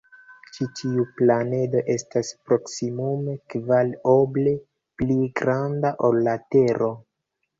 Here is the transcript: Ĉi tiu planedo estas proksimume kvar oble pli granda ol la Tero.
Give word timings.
Ĉi 0.53 0.65
tiu 0.77 1.03
planedo 1.19 1.81
estas 1.95 2.31
proksimume 2.47 3.35
kvar 3.53 3.91
oble 4.15 4.53
pli 5.01 5.19
granda 5.43 5.95
ol 6.09 6.19
la 6.29 6.37
Tero. 6.57 6.91